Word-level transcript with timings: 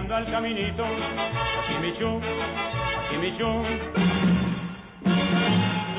llegando 0.00 0.16
al 0.16 0.30
caminito, 0.30 0.84
aquí 0.84 1.74
me 1.80 1.88
echó, 1.88 2.16
aquí 2.16 3.16
me 3.20 3.28
echó. 3.28 3.62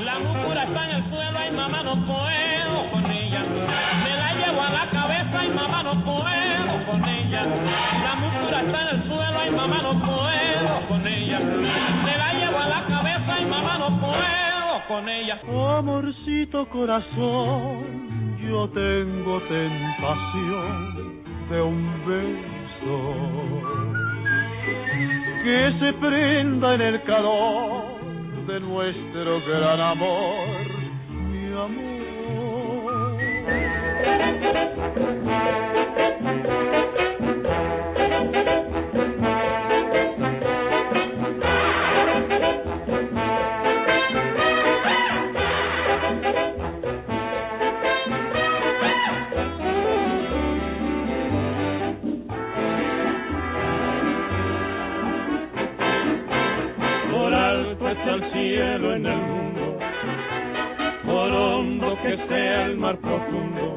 La 0.04 0.18
muscura 0.18 0.64
está 0.64 0.84
en 0.84 0.96
el 0.96 1.10
suelo 1.10 1.38
y 1.48 1.50
mamá 1.52 1.82
no 1.82 1.94
puedo 2.06 2.90
con 2.90 3.10
ella. 3.10 3.44
Me 4.02 4.16
la 4.16 4.34
llevo 4.34 4.62
a 4.62 4.70
la 4.70 4.90
cabeza 4.90 5.44
y 5.44 5.48
mamá 5.50 5.82
no 5.84 6.04
puedo 6.04 6.86
con 6.86 7.04
ella. 7.04 7.46
La 8.02 8.14
muscura 8.16 8.60
está 8.62 8.82
en 8.82 8.88
el 8.88 9.08
suelo 9.08 9.46
y 9.46 9.50
mamá 9.50 9.82
no 9.82 9.92
puedo 10.00 10.88
con 10.88 11.06
ella. 11.06 11.38
Me 11.38 12.18
la 12.18 12.32
llevo 12.34 12.58
a 12.58 12.68
la 12.68 12.84
cabeza 12.86 13.40
y 13.40 13.44
mamá 13.46 13.78
no 13.78 14.00
puedo 14.00 14.86
con 14.88 15.08
ella. 15.08 15.40
Amorcito 15.78 16.68
corazón, 16.68 18.36
yo 18.50 18.68
tengo 18.70 19.40
tentación 19.42 21.22
de 21.50 21.62
un 21.62 22.06
beso 22.06 23.91
que 25.44 25.72
se 25.80 25.92
prenda 25.94 26.74
en 26.74 26.80
el 26.80 27.02
calor 27.02 27.84
de 28.46 28.60
nuestro 28.60 29.40
gran 29.46 29.80
amor, 29.80 30.66
mi 31.10 31.52
amor. 31.52 31.92
El 58.06 58.32
cielo 58.32 58.94
en 58.94 59.06
el 59.06 59.16
mundo, 59.16 59.78
por 61.04 61.32
hondo 61.32 61.98
que 62.02 62.16
sea 62.28 62.66
el 62.66 62.76
mar 62.76 62.96
profundo. 62.98 63.76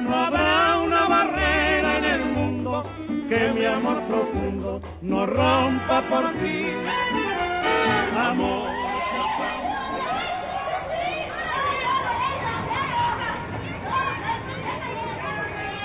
No 0.00 0.14
habrá 0.14 0.78
una 0.78 1.08
barrera 1.08 1.98
en 1.98 2.04
el 2.04 2.24
mundo 2.26 2.84
que 3.28 3.52
mi 3.54 3.64
amor 3.64 4.02
profundo 4.08 4.80
no 5.02 5.26
rompa 5.26 6.02
por 6.08 6.32
ti. 6.34 6.66
Amor. 8.18 8.70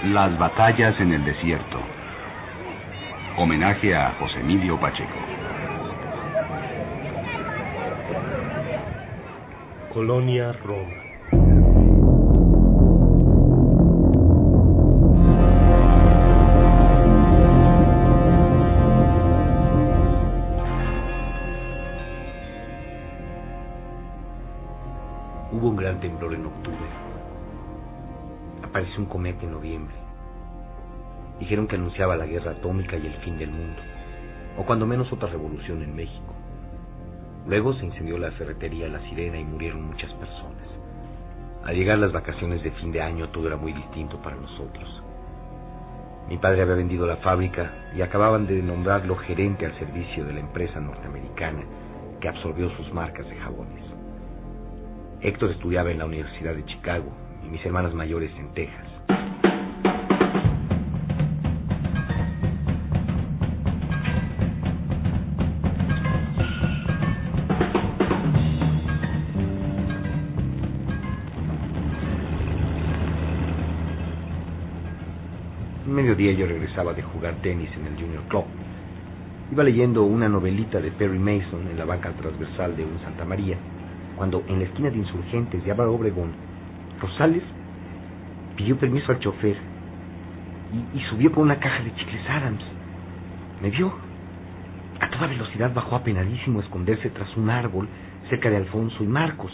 Las 0.05 0.37
batallas 0.39 0.99
en 0.99 1.13
el 1.13 1.23
desierto. 1.23 1.79
Homenaje 3.37 3.95
a 3.95 4.15
José 4.19 4.39
Emilio 4.39 4.79
Pacheco. 4.79 5.30
Colonia 9.93 10.53
Roma. 10.53 10.87
Hubo 25.51 25.67
un 25.67 25.75
gran 25.75 25.99
temblor 25.99 26.33
en 26.35 26.45
octubre. 26.45 26.77
Apareció 28.63 28.97
un 28.99 29.07
cometa 29.07 29.43
en 29.43 29.51
noviembre. 29.51 29.93
Dijeron 31.41 31.67
que 31.67 31.75
anunciaba 31.75 32.15
la 32.15 32.25
guerra 32.25 32.51
atómica 32.51 32.95
y 32.95 33.07
el 33.07 33.15
fin 33.15 33.37
del 33.37 33.51
mundo, 33.51 33.81
o 34.57 34.63
cuando 34.63 34.85
menos 34.85 35.11
otra 35.11 35.27
revolución 35.27 35.83
en 35.83 35.93
México. 35.93 36.30
Luego 37.47 37.73
se 37.73 37.85
incendió 37.85 38.17
la 38.17 38.31
ferretería 38.31 38.87
La 38.87 38.99
Sirena 39.09 39.39
y 39.39 39.43
murieron 39.43 39.83
muchas 39.83 40.11
personas. 40.13 40.67
Al 41.63 41.75
llegar 41.75 41.97
las 41.99 42.11
vacaciones 42.11 42.63
de 42.63 42.71
fin 42.71 42.91
de 42.91 43.01
año 43.01 43.29
todo 43.29 43.47
era 43.47 43.57
muy 43.57 43.73
distinto 43.73 44.21
para 44.21 44.35
nosotros. 44.35 45.03
Mi 46.27 46.37
padre 46.37 46.61
había 46.61 46.75
vendido 46.75 47.05
la 47.05 47.17
fábrica 47.17 47.71
y 47.95 48.01
acababan 48.01 48.47
de 48.47 48.61
nombrarlo 48.61 49.15
gerente 49.17 49.65
al 49.65 49.77
servicio 49.77 50.23
de 50.23 50.33
la 50.33 50.39
empresa 50.39 50.79
norteamericana 50.79 51.63
que 52.19 52.29
absorbió 52.29 52.69
sus 52.77 52.93
marcas 52.93 53.27
de 53.27 53.35
jabones. 53.35 53.83
Héctor 55.21 55.51
estudiaba 55.51 55.91
en 55.91 55.99
la 55.99 56.05
Universidad 56.05 56.55
de 56.55 56.65
Chicago 56.65 57.11
y 57.43 57.47
mis 57.47 57.65
hermanas 57.65 57.93
mayores 57.93 58.31
en 58.37 58.53
Texas. 58.53 58.87
Mediodía 75.91 76.31
yo 76.33 76.47
regresaba 76.47 76.93
de 76.93 77.01
jugar 77.01 77.35
tenis 77.41 77.69
en 77.77 77.87
el 77.87 78.01
Junior 78.01 78.23
Club. 78.29 78.45
Iba 79.51 79.63
leyendo 79.63 80.03
una 80.03 80.29
novelita 80.29 80.79
de 80.79 80.91
Perry 80.91 81.19
Mason 81.19 81.67
en 81.69 81.77
la 81.77 81.85
banca 81.85 82.11
transversal 82.11 82.75
de 82.75 82.85
un 82.85 82.99
Santa 83.01 83.25
María, 83.25 83.57
cuando 84.15 84.43
en 84.47 84.59
la 84.59 84.65
esquina 84.65 84.89
de 84.89 84.97
Insurgentes 84.97 85.63
de 85.63 85.71
Álvaro 85.71 85.93
Obregón, 85.93 86.31
Rosales 87.01 87.43
pidió 88.55 88.77
permiso 88.77 89.11
al 89.11 89.19
chofer 89.19 89.57
y, 90.73 90.97
y 90.97 91.01
subió 91.09 91.31
con 91.31 91.43
una 91.43 91.59
caja 91.59 91.83
de 91.83 91.93
chicles 91.95 92.29
Adams. 92.29 92.63
Me 93.61 93.69
vio. 93.69 93.93
A 94.99 95.09
toda 95.09 95.27
velocidad 95.27 95.73
bajó 95.73 95.95
apenadísimo 95.95 96.59
a 96.59 96.63
esconderse 96.63 97.09
tras 97.09 97.35
un 97.35 97.49
árbol 97.49 97.87
cerca 98.29 98.49
de 98.49 98.57
Alfonso 98.57 99.03
y 99.03 99.07
Marcos, 99.07 99.51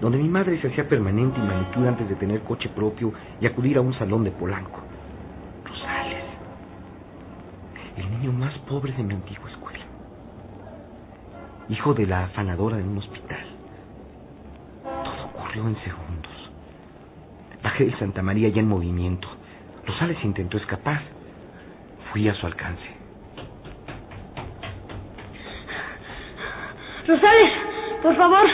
donde 0.00 0.18
mi 0.18 0.28
madre 0.28 0.60
se 0.60 0.68
hacía 0.68 0.88
permanente 0.88 1.40
y 1.40 1.42
manicura 1.42 1.88
antes 1.88 2.08
de 2.08 2.14
tener 2.14 2.40
coche 2.42 2.68
propio 2.68 3.12
y 3.40 3.46
acudir 3.46 3.78
a 3.78 3.80
un 3.80 3.94
salón 3.94 4.22
de 4.22 4.30
Polanco. 4.30 4.83
El 7.96 8.10
niño 8.10 8.32
más 8.32 8.56
pobre 8.60 8.92
de 8.92 9.02
mi 9.02 9.14
antigua 9.14 9.50
escuela, 9.50 9.84
hijo 11.68 11.94
de 11.94 12.06
la 12.06 12.24
afanadora 12.24 12.76
de 12.76 12.82
un 12.82 12.98
hospital. 12.98 13.44
Todo 14.82 15.24
ocurrió 15.26 15.68
en 15.68 15.76
segundos. 15.84 16.32
Bajé 17.62 17.86
de 17.86 17.98
Santa 17.98 18.22
María 18.22 18.48
ya 18.48 18.60
en 18.60 18.68
movimiento. 18.68 19.28
Rosales 19.86 20.22
intentó 20.24 20.58
escapar. 20.58 21.02
Fui 22.12 22.28
a 22.28 22.34
su 22.34 22.46
alcance. 22.46 22.82
Rosales, 27.06 27.52
por 28.02 28.16
favor, 28.16 28.46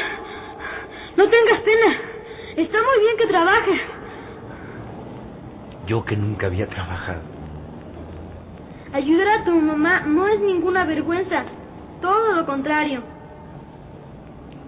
no 1.16 1.28
tengas 1.28 1.60
pena. 1.60 1.96
Está 2.56 2.78
muy 2.82 3.00
bien 3.00 3.16
que 3.18 3.26
trabajes. 3.26 3.80
Yo 5.86 6.04
que 6.04 6.16
nunca 6.16 6.46
había 6.46 6.68
trabajado. 6.68 7.39
Ayudar 8.92 9.28
a 9.28 9.44
tu 9.44 9.52
mamá 9.52 10.00
no 10.00 10.26
es 10.28 10.40
ninguna 10.40 10.84
vergüenza. 10.84 11.44
Todo 12.00 12.32
lo 12.32 12.46
contrario. 12.46 13.02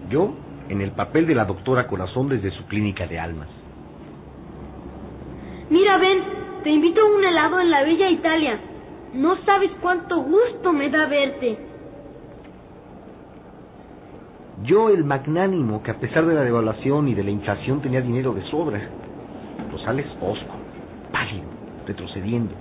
Yo 0.09 0.33
en 0.69 0.81
el 0.81 0.91
papel 0.91 1.27
de 1.27 1.35
la 1.35 1.45
doctora 1.45 1.87
Corazón 1.87 2.29
desde 2.29 2.51
su 2.51 2.65
clínica 2.65 3.05
de 3.05 3.19
almas. 3.19 3.49
Mira, 5.69 5.97
ven, 5.97 6.23
te 6.63 6.69
invito 6.69 7.01
a 7.01 7.15
un 7.15 7.23
helado 7.23 7.59
en 7.59 7.69
la 7.69 7.83
Bella 7.83 8.09
Italia. 8.09 8.59
No 9.13 9.35
sabes 9.45 9.71
cuánto 9.81 10.21
gusto 10.21 10.71
me 10.71 10.89
da 10.89 11.05
verte. 11.07 11.57
Yo 14.63 14.89
el 14.89 15.03
magnánimo 15.03 15.83
que 15.83 15.91
a 15.91 15.99
pesar 15.99 16.25
de 16.25 16.35
la 16.35 16.43
devaluación 16.43 17.07
y 17.09 17.13
de 17.13 17.23
la 17.23 17.31
inflación 17.31 17.81
tenía 17.81 18.01
dinero 18.01 18.33
de 18.33 18.43
sobra. 18.49 18.81
Rosales 19.71 20.07
osco, 20.21 20.55
pálido, 21.11 21.47
retrocediendo, 21.85 22.53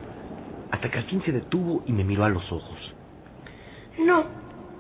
hasta 0.73 0.91
que 0.91 0.99
al 0.99 1.05
fin 1.05 1.23
se 1.23 1.33
detuvo 1.33 1.85
y 1.87 1.93
me 1.93 2.03
miró 2.03 2.25
a 2.25 2.31
los 2.31 2.51
ojos. 2.51 2.95
No, 3.99 4.25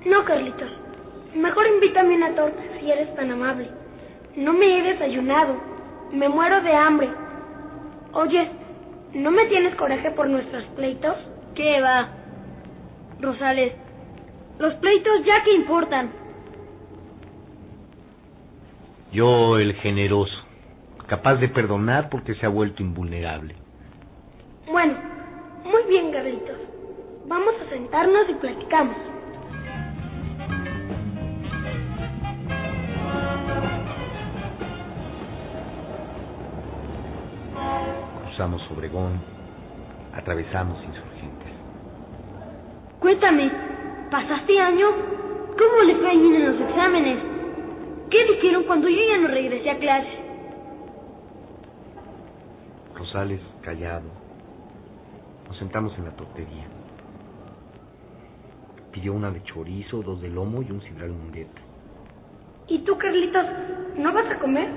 no, 0.06 0.24
Carlitos. 0.24 0.70
Mejor 1.36 1.66
invítame 1.66 2.16
una 2.16 2.34
torta 2.34 2.60
si 2.80 2.90
eres 2.90 3.14
tan 3.14 3.30
amable. 3.30 3.68
No 4.36 4.54
me 4.54 4.78
he 4.78 4.82
desayunado. 4.82 5.54
Me 6.12 6.28
muero 6.28 6.62
de 6.62 6.74
hambre. 6.74 7.10
Oye, 8.14 8.50
¿no 9.14 9.30
me 9.30 9.46
tienes 9.46 9.74
coraje 9.76 10.10
por 10.12 10.28
nuestros 10.28 10.64
pleitos? 10.76 11.16
¿Qué 11.54 11.80
va? 11.80 12.08
Rosales, 13.20 13.74
los 14.58 14.74
pleitos 14.74 15.24
ya 15.24 15.44
que 15.44 15.54
importan. 15.54 16.10
Yo 19.12 19.58
el 19.58 19.74
generoso, 19.74 20.42
capaz 21.06 21.34
de 21.36 21.48
perdonar 21.48 22.08
porque 22.08 22.34
se 22.34 22.46
ha 22.46 22.48
vuelto 22.48 22.82
invulnerable. 22.82 23.54
Bueno, 24.70 25.11
muy 25.64 25.82
bien, 25.88 26.12
Carlitos. 26.12 26.58
Vamos 27.26 27.54
a 27.60 27.70
sentarnos 27.70 28.28
y 28.28 28.34
platicamos. 28.34 28.96
Cruzamos 38.24 38.62
Obregón, 38.70 39.20
atravesamos 40.14 40.82
insurgentes. 40.84 41.52
Cuéntame, 42.98 43.50
¿pasaste 44.10 44.60
año? 44.60 44.88
¿Cómo 45.58 45.82
le 45.82 45.96
fue 45.96 46.08
a 46.08 46.34
en 46.34 46.46
los 46.46 46.68
exámenes? 46.68 47.18
¿Qué 48.10 48.24
dijeron 48.24 48.64
cuando 48.64 48.88
yo 48.88 49.00
ya 49.08 49.18
no 49.18 49.28
regresé 49.28 49.70
a 49.70 49.78
clase? 49.78 50.18
Rosales, 52.94 53.40
callado. 53.62 54.22
Nos 55.52 55.58
sentamos 55.58 55.92
en 55.98 56.06
la 56.06 56.12
tortería. 56.12 56.64
Pidió 58.90 59.12
una 59.12 59.30
de 59.30 59.42
chorizo, 59.42 60.00
dos 60.02 60.22
de 60.22 60.30
lomo 60.30 60.62
y 60.62 60.70
un 60.70 60.80
sidral 60.80 61.10
munguet. 61.10 61.50
¿Y 62.68 62.78
tú, 62.78 62.96
Carlitos, 62.96 63.44
no 63.98 64.14
vas 64.14 64.30
a 64.30 64.38
comer? 64.38 64.70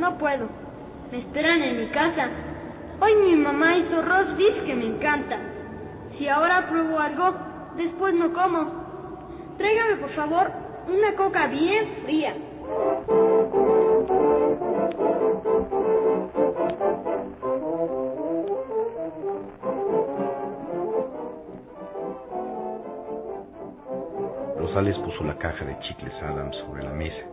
No 0.00 0.18
puedo. 0.18 0.48
Me 1.12 1.20
esperan 1.20 1.62
en 1.62 1.78
mi 1.82 1.86
casa. 1.90 2.30
Hoy 3.00 3.14
mi 3.14 3.36
mamá 3.36 3.76
hizo 3.76 4.02
roast 4.02 4.36
beef 4.36 4.64
que 4.66 4.74
me 4.74 4.86
encanta. 4.86 5.38
Si 6.18 6.26
ahora 6.26 6.66
pruebo 6.68 6.98
algo, 6.98 7.36
después 7.76 8.12
no 8.16 8.32
como. 8.32 8.72
Tráigame, 9.56 9.98
por 9.98 10.10
favor, 10.16 10.50
una 10.88 11.14
coca 11.14 11.46
bien 11.46 11.86
fría. 12.02 12.34
Rosales 24.78 25.04
puso 25.04 25.24
la 25.24 25.36
caja 25.38 25.64
de 25.64 25.76
chicles 25.80 26.14
Adams 26.22 26.56
sobre 26.58 26.84
la 26.84 26.92
mesa. 26.92 27.26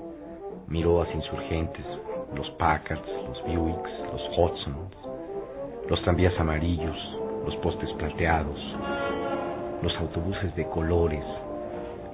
Miró 0.68 1.04
a 1.04 1.14
insurgentes, 1.14 1.86
los 2.34 2.50
Packards, 2.58 3.08
los 3.28 3.44
Buicks, 3.44 3.92
los 4.12 4.22
Hudsons, 4.36 4.96
los 5.88 6.02
tranvías 6.02 6.34
amarillos, 6.40 6.98
los 7.46 7.56
postes 7.58 7.92
plateados, 8.00 8.58
los 9.84 9.96
autobuses 9.98 10.56
de 10.56 10.68
colores, 10.70 11.24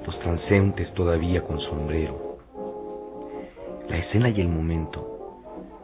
los 0.05 0.19
transeúntes 0.19 0.93
todavía 0.95 1.41
con 1.43 1.61
sombrero. 1.61 2.37
La 3.87 3.99
escena 3.99 4.27
y 4.27 4.41
el 4.41 4.49
momento 4.49 5.39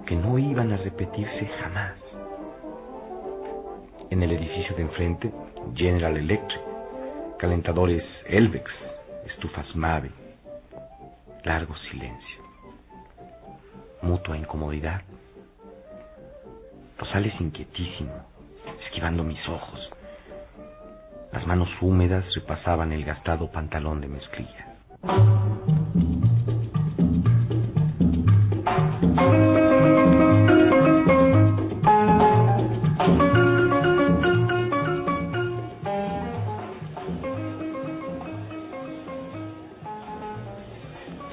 que 0.05 0.17
no 0.17 0.37
iban 0.37 0.73
a 0.73 0.77
repetirse 0.77 1.47
jamás. 1.61 1.95
En 4.09 4.23
el 4.23 4.31
edificio 4.33 4.75
de 4.75 4.81
enfrente, 4.81 5.31
General 5.73 6.17
Electric, 6.17 6.61
calentadores 7.37 8.03
Elvex, 8.25 8.86
estufas 9.27 9.75
Mave, 9.75 10.11
largo 11.43 11.75
silencio, 11.89 12.43
mutua 14.01 14.37
incomodidad. 14.37 15.01
Rosales 16.97 17.33
inquietísimo, 17.39 18.13
esquivando 18.85 19.23
mis 19.23 19.39
ojos. 19.47 19.89
Las 21.31 21.45
manos 21.45 21.69
húmedas 21.81 22.25
repasaban 22.35 22.91
el 22.91 23.05
gastado 23.05 23.51
pantalón 23.51 24.01
de 24.01 24.07
mezclilla. 24.07 24.75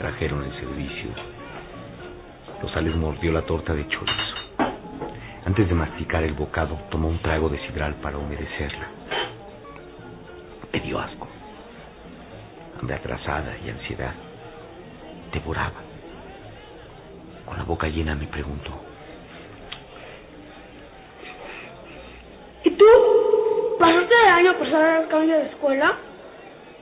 Trajeron 0.04 0.44
el 0.44 0.52
servicio. 0.60 1.08
Rosales 2.60 2.94
mordió 2.94 3.32
la 3.32 3.40
torta 3.40 3.72
de 3.72 3.88
chorizo. 3.88 4.36
Antes 5.46 5.66
de 5.66 5.74
masticar 5.74 6.22
el 6.22 6.34
bocado, 6.34 6.78
tomó 6.90 7.08
un 7.08 7.18
trago 7.22 7.48
de 7.48 7.58
sidral 7.60 7.94
para 8.02 8.18
humedecerla. 8.18 8.86
Me 10.74 10.80
dio 10.80 11.00
asco. 11.00 11.26
Hambre 12.78 12.96
atrasada 12.96 13.56
y 13.64 13.70
ansiedad. 13.70 14.12
Devoraba. 15.32 15.80
Con 17.46 17.56
la 17.56 17.64
boca 17.64 17.88
llena 17.88 18.14
me 18.14 18.26
preguntó. 18.26 18.72
¿Y 22.62 22.70
tú? 22.72 22.84
¿Pasaste 23.78 24.14
el 24.22 24.28
año 24.28 24.58
pasado 24.58 24.84
al 24.84 25.08
cambio 25.08 25.38
de 25.38 25.46
escuela? 25.46 25.96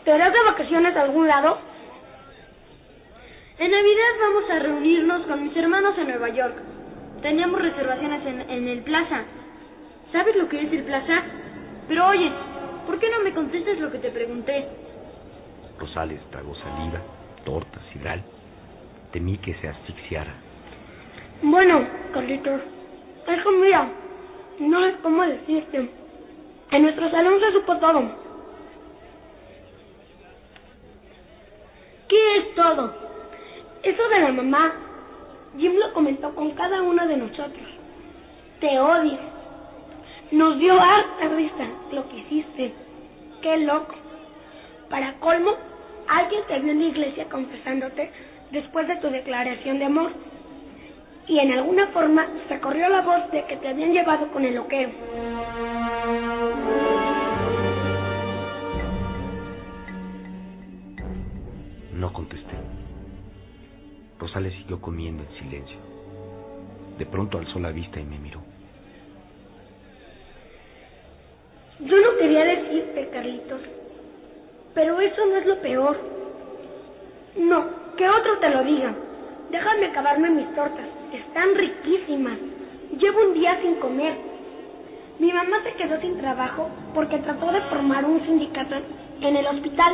¿Te 0.04 0.10
harás 0.10 0.32
de 0.32 0.42
vacaciones 0.42 0.96
a 0.96 1.02
algún 1.02 1.28
lado? 1.28 1.71
En 3.72 3.78
Navidad 3.78 4.12
vamos 4.20 4.50
a 4.50 4.58
reunirnos 4.58 5.26
con 5.26 5.44
mis 5.44 5.56
hermanos 5.56 5.96
en 5.96 6.08
Nueva 6.08 6.28
York. 6.28 6.56
Teníamos 7.22 7.62
reservaciones 7.62 8.26
en, 8.26 8.50
en 8.50 8.68
el 8.68 8.82
Plaza. 8.82 9.22
¿Sabes 10.12 10.36
lo 10.36 10.46
que 10.46 10.60
es 10.60 10.70
el 10.70 10.82
Plaza? 10.82 11.22
Pero 11.88 12.06
oye, 12.08 12.30
¿por 12.84 12.98
qué 12.98 13.08
no 13.08 13.20
me 13.20 13.32
contestas 13.32 13.78
lo 13.78 13.90
que 13.90 13.96
te 13.96 14.10
pregunté? 14.10 14.68
Rosales 15.78 16.20
tragó 16.30 16.54
saliva, 16.56 17.00
torta, 17.46 17.80
sidral. 17.94 18.22
Temí 19.10 19.38
que 19.38 19.54
se 19.54 19.68
asfixiara. 19.68 20.34
Bueno, 21.40 21.88
Carlitos, 22.12 22.60
es 23.26 23.46
mira, 23.58 23.88
no 24.60 24.84
es 24.84 24.96
cómo 24.96 25.22
decirte. 25.22 25.88
En 26.72 26.82
nuestro 26.82 27.10
salón 27.10 27.40
se 27.40 27.52
supo 27.52 27.78
todo. 27.78 28.02
¿Qué 32.10 32.36
es 32.36 32.54
todo? 32.54 33.11
Eso 33.82 34.08
de 34.08 34.20
la 34.20 34.32
mamá. 34.32 34.72
Jim 35.56 35.72
lo 35.74 35.92
comentó 35.92 36.34
con 36.34 36.52
cada 36.52 36.82
uno 36.82 37.06
de 37.06 37.16
nosotros. 37.16 37.68
Te 38.60 38.78
odio. 38.78 39.18
Nos 40.30 40.58
dio 40.58 40.80
harta 40.80 41.28
risa 41.28 41.66
lo 41.90 42.08
que 42.08 42.18
hiciste. 42.18 42.72
Qué 43.42 43.56
loco. 43.58 43.94
Para 44.88 45.14
colmo, 45.14 45.52
alguien 46.08 46.42
te 46.46 46.60
vio 46.60 46.70
en 46.70 46.78
la 46.78 46.86
iglesia 46.86 47.28
confesándote 47.28 48.10
después 48.52 48.86
de 48.86 48.96
tu 48.96 49.10
declaración 49.10 49.78
de 49.78 49.84
amor. 49.86 50.12
Y 51.26 51.38
en 51.38 51.52
alguna 51.52 51.88
forma 51.88 52.26
se 52.48 52.60
corrió 52.60 52.88
la 52.88 53.00
voz 53.00 53.30
de 53.32 53.44
que 53.46 53.56
te 53.56 53.68
habían 53.68 53.92
llevado 53.92 54.28
con 54.28 54.44
el 54.44 54.54
loquero. 54.54 54.90
No 61.94 62.12
contesté. 62.12 62.81
Rosales 64.22 64.54
siguió 64.54 64.80
comiendo 64.80 65.24
en 65.24 65.36
silencio. 65.36 65.76
De 66.96 67.04
pronto 67.06 67.38
alzó 67.38 67.58
la 67.58 67.72
vista 67.72 67.98
y 67.98 68.04
me 68.04 68.20
miró. 68.20 68.40
Yo 71.80 71.96
no 71.96 72.16
quería 72.20 72.44
decirte, 72.44 73.08
Carlitos, 73.08 73.60
pero 74.74 75.00
eso 75.00 75.26
no 75.26 75.36
es 75.38 75.46
lo 75.46 75.60
peor. 75.60 75.98
No, 77.36 77.64
que 77.96 78.08
otro 78.08 78.38
te 78.38 78.50
lo 78.50 78.62
diga. 78.62 78.94
Déjame 79.50 79.86
acabarme 79.86 80.30
mis 80.30 80.54
tortas. 80.54 80.86
Están 81.12 81.56
riquísimas. 81.56 82.38
Llevo 82.96 83.22
un 83.26 83.34
día 83.34 83.60
sin 83.60 83.74
comer. 83.80 84.14
Mi 85.18 85.32
mamá 85.32 85.64
se 85.64 85.72
quedó 85.72 86.00
sin 86.00 86.16
trabajo 86.18 86.70
porque 86.94 87.18
trató 87.18 87.50
de 87.50 87.60
formar 87.62 88.04
un 88.04 88.24
sindicato 88.24 88.76
en 89.20 89.36
el 89.36 89.46
hospital 89.48 89.92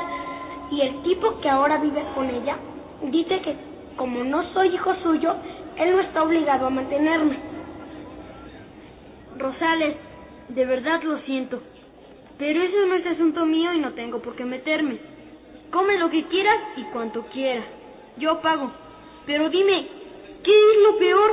y 0.70 0.82
el 0.82 1.02
tipo 1.02 1.40
que 1.40 1.48
ahora 1.48 1.78
vive 1.78 2.04
con 2.14 2.28
ella 2.28 2.58
dice 3.02 3.40
que 3.40 3.67
como 3.98 4.24
no 4.24 4.50
soy 4.54 4.68
hijo 4.68 4.94
suyo, 5.02 5.34
él 5.76 5.92
no 5.92 6.00
está 6.00 6.22
obligado 6.22 6.66
a 6.66 6.70
mantenerme. 6.70 7.36
Rosales, 9.36 9.96
de 10.48 10.64
verdad 10.64 11.02
lo 11.02 11.18
siento, 11.22 11.60
pero 12.38 12.62
eso 12.62 12.86
no 12.86 12.94
es 12.94 13.06
asunto 13.06 13.44
mío 13.44 13.74
y 13.74 13.80
no 13.80 13.92
tengo 13.92 14.20
por 14.22 14.36
qué 14.36 14.44
meterme. 14.44 14.98
Come 15.70 15.98
lo 15.98 16.08
que 16.08 16.24
quieras 16.24 16.58
y 16.76 16.84
cuanto 16.84 17.22
quieras. 17.26 17.64
Yo 18.16 18.40
pago. 18.40 18.70
Pero 19.26 19.50
dime, 19.50 19.86
¿qué 20.42 20.52
es 20.52 20.82
lo 20.82 20.98
peor? 20.98 21.30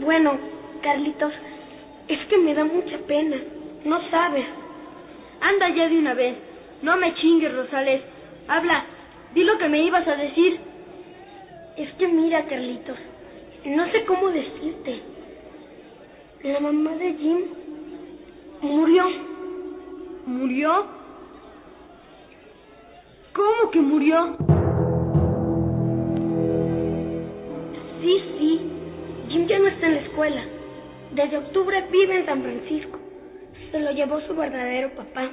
Bueno, 0.00 0.38
Carlitos, 0.82 1.32
es 2.06 2.26
que 2.26 2.38
me 2.38 2.54
da 2.54 2.64
mucha 2.64 2.98
pena. 2.98 3.36
No 3.84 4.00
sabes. 4.10 4.46
Anda 5.40 5.68
ya 5.70 5.88
de 5.88 5.98
una 5.98 6.14
vez. 6.14 6.36
No 6.82 6.96
me 6.96 7.14
chingues, 7.14 7.54
Rosales. 7.54 8.02
Habla. 8.48 8.84
Di 9.34 9.42
lo 9.42 9.58
que 9.58 9.68
me 9.68 9.82
ibas 9.82 10.06
a 10.06 10.14
decir. 10.14 10.73
Es 11.76 11.92
que 11.94 12.06
mira, 12.06 12.44
Carlitos. 12.46 12.96
No 13.64 13.90
sé 13.90 14.04
cómo 14.04 14.30
decirte. 14.30 15.00
La 16.44 16.60
mamá 16.60 16.92
de 16.92 17.14
Jim 17.14 17.40
murió. 18.60 19.04
¿Murió? 20.26 20.86
¿Cómo 23.32 23.70
que 23.72 23.80
murió? 23.80 24.36
Sí, 28.00 28.22
sí. 28.38 28.60
Jim 29.30 29.46
ya 29.48 29.58
no 29.58 29.66
está 29.66 29.86
en 29.86 29.94
la 29.96 30.00
escuela. 30.02 30.44
Desde 31.12 31.38
octubre 31.38 31.84
vive 31.90 32.20
en 32.20 32.26
San 32.26 32.42
Francisco. 32.42 32.98
Se 33.72 33.80
lo 33.80 33.90
llevó 33.90 34.20
su 34.20 34.36
verdadero 34.36 34.90
papá. 34.94 35.28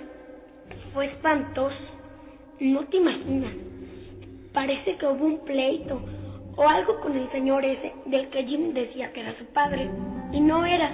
Fue 0.94 1.06
espantoso. 1.06 1.76
No 2.60 2.84
te 2.86 2.98
imaginas. 2.98 3.54
Parece 4.54 4.98
que 4.98 5.06
hubo 5.06 5.26
un 5.26 5.46
pleito 5.46 6.02
o 6.56 6.68
algo 6.68 7.00
con 7.02 7.16
el 7.16 7.30
señor 7.32 7.64
ese 7.66 7.94
del 8.06 8.30
que 8.30 8.44
Jim 8.44 8.74
decía 8.74 9.12
que 9.14 9.22
era 9.22 9.38
su 9.38 9.46
padre. 9.48 9.90
Y 10.32 10.40
no 10.40 10.66
era. 10.66 10.92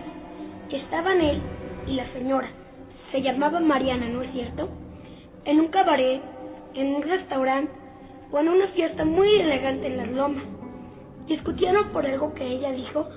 estaban 0.69 1.21
él 1.21 1.41
y 1.87 1.93
la 1.93 2.11
señora, 2.13 2.49
se 3.11 3.21
llamaba 3.21 3.59
Mariana, 3.59 4.07
¿no 4.09 4.21
es 4.21 4.31
cierto? 4.31 4.67
En 5.45 5.59
un 5.59 5.67
cabaret, 5.69 6.21
en 6.73 6.95
un 6.95 7.01
restaurante 7.01 7.71
o 8.31 8.39
en 8.39 8.49
una 8.49 8.67
fiesta 8.69 9.05
muy 9.05 9.27
elegante 9.39 9.87
en 9.87 9.97
las 9.97 10.09
lomas. 10.09 10.43
Discutieron 11.27 11.89
por 11.89 12.05
algo 12.05 12.33
que 12.33 12.45
ella 12.45 12.71
dijo 12.71 13.07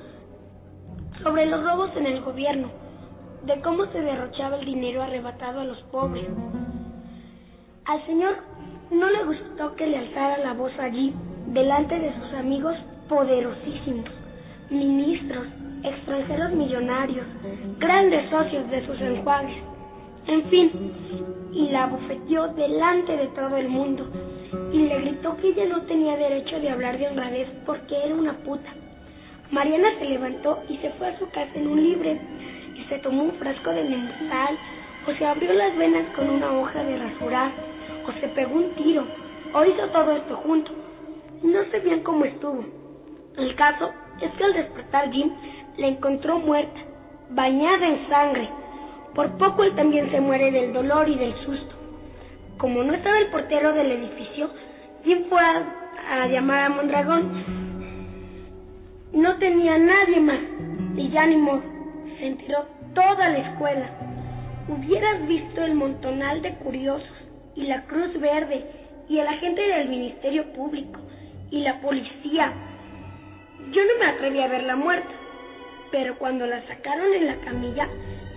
sobre 1.23 1.47
los 1.47 1.63
robos 1.65 1.91
en 1.97 2.07
el 2.07 2.23
gobierno, 2.23 2.69
de 3.45 3.61
cómo 3.63 3.87
se 3.87 4.01
derrochaba 4.01 4.57
el 4.57 4.65
dinero 4.65 5.03
arrebatado 5.03 5.61
a 5.61 5.65
los 5.65 5.81
pobres. 5.85 6.27
Al 7.87 8.07
señor 8.07 8.37
no 8.91 9.11
le 9.11 9.25
gustó 9.25 9.75
que 9.77 9.87
le 9.87 9.99
alzara 9.99 10.39
la 10.39 10.53
voz 10.55 10.73
allí, 10.79 11.15
delante 11.51 11.99
de 11.99 12.15
sus 12.15 12.35
amigos 12.35 12.77
poderosísimos, 13.09 14.09
ministros, 14.71 15.47
extranjeros 15.83 16.53
millonarios, 16.53 17.27
grandes 17.79 18.31
socios 18.31 18.71
de 18.71 18.87
sus 18.87 19.01
enjuagues, 19.01 19.57
en 20.27 20.45
fin, 20.45 20.71
y 21.53 21.69
la 21.71 21.87
bofeteó 21.87 22.49
delante 22.49 23.17
de 23.17 23.27
todo 23.29 23.57
el 23.57 23.69
mundo 23.69 24.07
y 24.73 24.79
le 24.79 25.01
gritó 25.01 25.37
que 25.37 25.49
ella 25.49 25.67
no 25.67 25.83
tenía 25.83 26.17
derecho 26.17 26.61
de 26.61 26.71
hablar 26.71 26.99
de 26.99 27.09
honradez 27.09 27.49
porque 27.67 27.97
era 27.97 28.15
una 28.15 28.33
puta. 28.39 28.71
Mariana 29.51 29.89
se 29.99 30.05
levantó 30.05 30.63
y 30.69 30.77
se 30.79 30.91
fue 30.91 31.09
a 31.09 31.19
su 31.19 31.29
casa 31.31 31.51
en 31.55 31.67
un 31.67 31.83
libre 31.83 32.21
y 32.77 32.85
se 32.85 32.99
tomó 32.99 33.25
un 33.25 33.33
frasco 33.33 33.71
de 33.71 33.85
limosal 33.85 34.59
o 35.09 35.13
se 35.13 35.25
abrió 35.25 35.53
las 35.53 35.77
venas 35.77 36.07
con 36.15 36.31
una 36.31 36.53
hoja 36.53 36.85
de 36.85 36.99
rasurar 36.99 37.51
o 38.07 38.21
se 38.21 38.29
pegó 38.29 38.55
un 38.55 38.71
tiro 38.75 39.05
o 39.53 39.65
hizo 39.65 39.89
todo 39.89 40.13
esto 40.13 40.37
junto. 40.37 40.80
No 41.43 41.65
sé 41.71 41.81
bien 41.81 42.03
cómo 42.03 42.25
estuvo. 42.27 42.65
El 43.37 43.55
caso 43.57 43.91
es 44.21 44.31
que 44.33 44.45
al 44.45 44.53
despertar 44.53 45.11
Jim 45.11 45.31
la 45.79 45.87
encontró 45.87 46.39
muerta, 46.39 46.81
bañada 47.31 47.87
en 47.87 48.09
sangre. 48.09 48.49
Por 49.15 49.39
poco 49.39 49.65
él 49.65 49.75
también 49.75 50.11
se 50.11 50.21
muere 50.21 50.51
del 50.51 50.73
dolor 50.73 51.09
y 51.09 51.17
del 51.17 51.35
susto. 51.45 51.75
Como 52.59 52.83
no 52.83 52.93
estaba 52.93 53.19
el 53.19 53.29
portero 53.29 53.73
del 53.73 53.91
edificio, 53.93 54.51
Jim 55.03 55.25
fue 55.31 55.41
a, 55.41 56.27
llamar 56.27 56.65
a 56.65 56.69
Mondragón. 56.69 57.45
No 59.15 59.39
tenía 59.39 59.79
nadie 59.79 60.21
más, 60.21 60.41
y 60.95 61.09
ya 61.09 61.27
ni 61.27 61.37
modo, 61.37 61.63
se 62.19 62.27
enteró 62.27 62.67
toda 62.95 63.31
la 63.31 63.39
escuela. 63.39 63.91
Hubieras 64.69 65.27
visto 65.27 65.65
el 65.65 65.75
montonal 65.75 66.43
de 66.43 66.55
curiosos, 66.57 67.09
y 67.57 67.63
la 67.63 67.83
Cruz 67.87 68.13
Verde, 68.21 68.65
y 69.09 69.19
el 69.19 69.27
agente 69.27 69.63
del 69.63 69.89
Ministerio 69.89 70.53
Público, 70.53 71.01
y 71.51 71.61
la 71.61 71.81
policía. 71.81 72.53
Yo 73.73 73.83
no 73.85 73.99
me 73.99 74.07
atreví 74.07 74.41
a 74.41 74.49
verla 74.49 74.77
muerta, 74.77 75.11
pero 75.91 76.17
cuando 76.19 76.47
la 76.47 76.67
sacaron 76.67 77.13
en 77.15 77.27
la 77.27 77.37
camilla, 77.37 77.89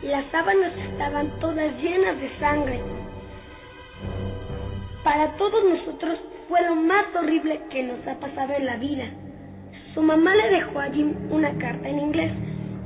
las 0.03 0.25
sábanas 0.32 0.74
estaban 0.91 1.29
todas 1.39 1.74
llenas 1.82 2.20
de 2.20 2.39
sangre. 2.39 2.82
Para 5.03 5.32
todos 5.38 5.63
nosotros 5.65 6.20
fue 6.48 6.62
lo 6.63 6.75
más 6.75 7.05
horrible 7.15 7.62
que 7.70 7.84
nos 7.84 8.05
ha 8.08 8.20
pasado 8.20 8.53
en 8.53 8.65
la 8.65 8.77
vida. 8.77 9.05
Su 9.93 10.01
mamá 10.01 10.34
le 10.36 10.50
dejó 10.50 10.79
a 10.79 10.89
Jim 10.89 11.13
una 11.29 11.51
carta 11.58 11.88
en 11.88 12.00
inglés, 12.00 12.32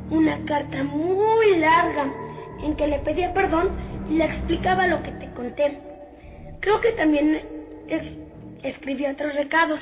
una 0.10 0.38
carta 0.46 0.84
muy 0.84 1.58
larga, 1.58 2.12
en 2.64 2.76
que 2.76 2.88
le 2.88 3.00
pedía 3.00 3.34
perdón 3.34 3.70
y 4.10 4.16
le 4.16 4.26
explicaba 4.26 4.88
lo 4.88 5.02
que 5.04 5.12
te 5.12 5.30
conté. 5.32 5.80
Creo 6.60 6.82
que 6.82 6.92
también 6.94 7.42
escribió 8.64 9.12
otros 9.12 9.34
recados. 9.36 9.80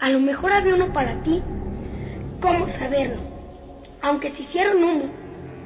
A 0.00 0.10
lo 0.10 0.20
mejor 0.20 0.52
había 0.52 0.74
uno 0.74 0.92
para 0.92 1.22
ti. 1.22 1.42
¿Cómo 2.40 2.66
saberlo? 2.78 3.22
Aunque 4.02 4.30
se 4.32 4.42
hicieron 4.42 4.84
humo, 4.84 5.04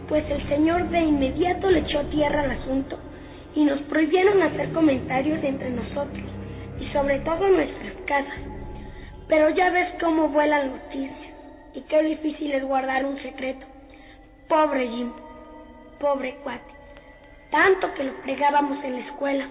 pues 0.09 0.25
el 0.31 0.49
señor 0.49 0.89
de 0.89 1.01
inmediato 1.01 1.71
le 1.71 1.81
echó 1.81 2.05
tierra 2.07 2.43
al 2.43 2.53
asunto 2.53 2.99
y 3.55 3.65
nos 3.65 3.81
prohibieron 3.83 4.41
hacer 4.43 4.73
comentarios 4.73 5.43
entre 5.43 5.71
nosotros 5.71 6.25
y 6.81 6.87
sobre 6.93 7.19
todo 7.21 7.47
en 7.47 7.57
nuestras 7.57 7.95
casas. 8.07 8.41
Pero 9.29 9.51
ya 9.51 9.71
ves 9.71 9.89
cómo 10.01 10.29
vuelan 10.29 10.71
los 10.71 10.89
chismes 10.91 11.31
y 11.75 11.83
qué 11.83 12.03
difícil 12.03 12.53
es 12.53 12.65
guardar 12.65 13.05
un 13.05 13.21
secreto. 13.23 13.67
Pobre 14.49 14.89
Jim, 14.89 15.13
pobre 16.01 16.37
cuate, 16.43 16.73
tanto 17.51 17.93
que 17.95 18.05
lo 18.05 18.13
fregábamos 18.23 18.83
en 18.85 18.93
la 18.93 19.01
escuela. 19.01 19.49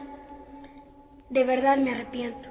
De 1.30 1.44
verdad 1.44 1.78
me 1.78 1.92
arrepiento. 1.92 2.50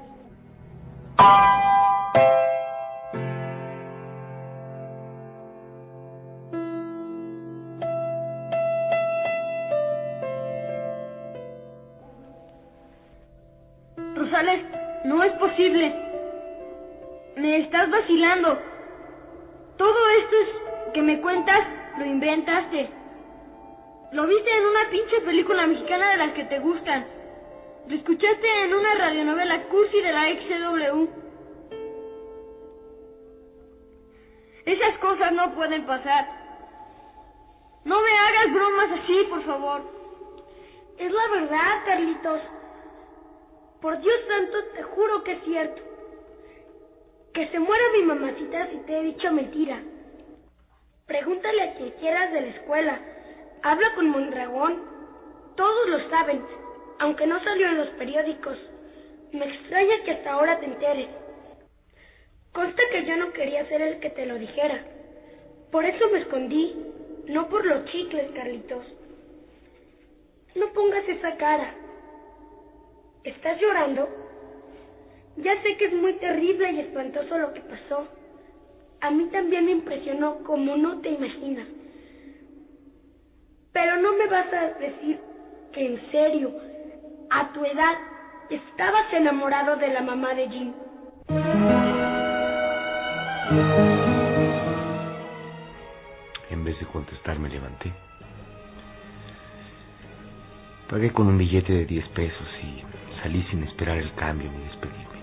No 15.05 15.23
es 15.25 15.33
posible. 15.33 15.95
Me 17.37 17.59
estás 17.59 17.91
vacilando. 17.91 18.59
Todo 19.77 20.09
esto 20.21 20.37
es 20.37 20.93
que 20.93 21.03
me 21.03 21.21
cuentas, 21.21 21.67
lo 21.99 22.05
inventaste. 22.05 22.89
Lo 24.13 24.27
viste 24.27 24.51
en 24.51 24.65
una 24.65 24.91
pinche 24.91 25.21
película 25.21 25.67
mexicana 25.67 26.11
de 26.11 26.17
las 26.17 26.33
que 26.33 26.45
te 26.45 26.59
gustan. 26.59 27.07
Lo 27.87 27.95
escuchaste 27.95 28.65
en 28.65 28.75
una 28.75 28.95
radionovela 28.95 29.63
cursi 29.65 30.01
de 30.01 30.13
la 30.13 30.25
XW. 30.25 31.28
Esas 34.69 34.99
cosas 34.99 35.33
no 35.33 35.55
pueden 35.55 35.87
pasar. 35.87 36.29
No 37.87 37.99
me 38.03 38.19
hagas 38.19 38.53
bromas 38.53 39.01
así, 39.01 39.27
por 39.31 39.43
favor. 39.45 39.81
Es 40.99 41.11
la 41.11 41.29
verdad, 41.29 41.85
Carlitos. 41.87 42.41
Por 43.81 43.99
Dios 43.99 44.21
santo, 44.29 44.59
te 44.75 44.83
juro 44.83 45.25
que 45.25 45.33
es 45.33 45.45
cierto. 45.45 45.83
Que 47.33 47.49
se 47.49 47.59
muera 47.59 47.83
mi 47.95 48.03
mamacita 48.03 48.67
si 48.67 48.77
te 48.81 48.99
he 48.99 49.03
dicho 49.05 49.33
mentira. 49.33 49.81
Pregúntale 51.07 51.63
a 51.63 51.75
quien 51.77 51.91
quieras 51.93 52.31
de 52.31 52.41
la 52.43 52.49
escuela. 52.49 53.01
Habla 53.63 53.95
con 53.95 54.11
Mondragón. 54.11 54.83
Todos 55.57 55.89
lo 55.89 56.11
saben, 56.11 56.45
aunque 56.99 57.27
no 57.27 57.43
salió 57.43 57.69
en 57.69 57.79
los 57.79 57.89
periódicos. 57.97 58.59
Me 59.33 59.47
extraña 59.47 60.05
que 60.05 60.11
hasta 60.11 60.33
ahora 60.33 60.61
te 60.61 60.67
enteres. 60.67 61.09
Consta 62.59 62.83
que 62.91 63.05
yo 63.05 63.17
no 63.17 63.33
quería 63.35 63.65
ser 63.69 63.81
el 63.81 64.01
que 64.01 64.11
te 64.11 64.27
lo 64.27 64.35
dijera. 64.37 64.83
Por 65.71 65.85
eso 65.85 66.09
me 66.11 66.19
escondí, 66.19 66.75
no 67.29 67.49
por 67.49 67.65
los 67.65 67.85
chicles, 67.85 68.33
Carlitos. 68.35 68.85
No 70.57 70.73
pongas 70.73 71.09
esa 71.09 71.37
cara. 71.37 71.73
¿Estás 73.23 73.61
llorando? 73.61 74.09
Ya 75.37 75.63
sé 75.63 75.77
que 75.77 75.85
es 75.85 75.93
muy 75.93 76.15
terrible 76.15 76.73
y 76.73 76.81
espantoso 76.81 77.39
lo 77.39 77.53
que 77.53 77.61
pasó. 77.61 78.09
A 79.03 79.11
mí 79.13 79.29
también 79.31 79.67
me 79.67 79.71
impresionó 79.71 80.43
como 80.43 80.77
no 80.77 81.01
te 81.01 81.11
imaginas. 81.11 81.69
Pero 83.73 83.99
no 83.99 84.15
me 84.15 84.27
vas 84.27 84.53
a 84.53 84.67
decir 84.81 85.21
que 85.73 85.87
en 85.87 86.11
serio, 86.11 86.53
a 87.31 87.53
tu 87.53 87.65
edad, 87.65 87.99
estabas 88.51 89.13
enamorado 89.13 89.77
de 89.77 89.91
la 89.91 90.03
mamá 90.03 90.35
de 90.35 90.49
Jim. 90.49 90.88
En 96.51 96.65
vez 96.65 96.79
de 96.79 96.87
contestar 96.87 97.39
me 97.39 97.49
levanté. 97.49 97.93
Pagué 100.91 101.13
con 101.13 101.27
un 101.27 101.39
billete 101.39 101.73
de 101.73 101.85
10 101.85 102.09
pesos 102.09 102.49
y 102.63 102.89
Salí 103.23 103.43
sin 103.51 103.65
esperar 103.65 103.99
el 103.99 104.15
cambio 104.15 104.49
ni 104.51 104.63
despedirme. 104.65 105.19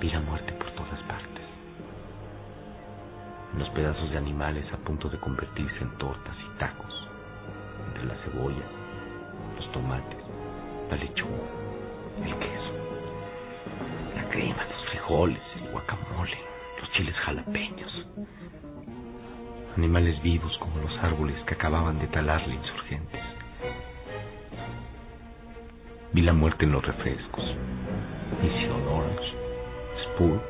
Vi 0.00 0.10
la 0.10 0.20
muerte 0.20 0.52
por 0.52 0.68
todas 0.72 1.00
partes. 1.02 1.44
Los 3.56 3.68
pedazos 3.70 4.10
de 4.10 4.18
animales 4.18 4.64
a 4.72 4.78
punto 4.78 5.08
de 5.08 5.18
convertirse 5.18 5.78
en 5.80 5.96
tortas 5.98 6.36
y 6.44 6.58
tacos. 6.58 7.08
Entre 7.86 8.04
la 8.04 8.16
cebolla, 8.24 8.64
los 9.56 9.70
tomates, 9.70 10.18
la 10.90 10.96
lechuga, 10.96 11.48
el 12.24 12.34
queso, 12.36 12.72
la 14.16 14.28
crema, 14.30 14.64
los 14.64 14.90
frijoles, 14.90 15.42
guacamole, 15.78 16.38
los 16.80 16.90
chiles 16.92 17.14
jalapeños. 17.24 18.06
Animales 19.76 20.20
vivos 20.22 20.56
como 20.58 20.78
los 20.78 20.98
árboles 20.98 21.36
que 21.44 21.54
acababan 21.54 21.98
de 22.00 22.08
talarle 22.08 22.54
insurgentes. 22.54 23.22
Vi 26.12 26.22
la 26.22 26.32
muerte 26.32 26.64
en 26.64 26.72
los 26.72 26.84
refrescos. 26.84 27.44
Mission 28.42 28.88
Orange, 28.88 29.32
Spool, 30.04 30.40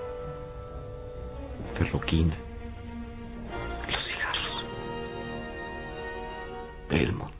Ferroquina, 1.76 2.37
los 3.87 4.04
cigarros, 4.06 4.64
Belmont, 6.88 7.38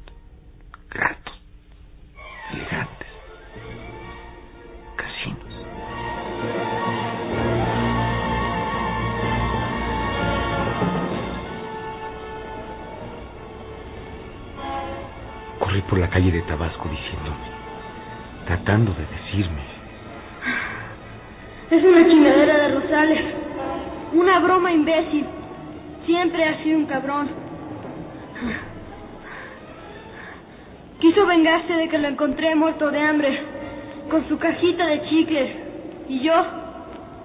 tratando 18.69 18.93
de 18.93 19.07
decirme. 19.07 19.63
Es 21.71 21.83
una 21.83 22.07
chingadera 22.07 22.59
de 22.59 22.75
Rosales. 22.75 23.25
Una 24.13 24.41
broma 24.41 24.71
imbécil. 24.71 25.25
Siempre 26.05 26.45
ha 26.45 26.63
sido 26.63 26.77
un 26.77 26.85
cabrón. 26.85 27.31
Quiso 31.01 31.25
vengarse 31.25 31.73
de 31.73 31.89
que 31.89 31.97
lo 31.97 32.09
encontré 32.09 32.55
muerto 32.57 32.91
de 32.91 33.01
hambre, 33.01 33.41
con 34.11 34.29
su 34.29 34.39
cajita 34.39 34.85
de 34.87 35.03
chicles, 35.09 35.51
y 36.11 36.21
yo 36.21 36.35